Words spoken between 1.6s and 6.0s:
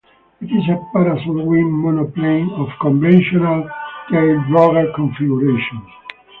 monoplane of conventional taildragger configuration.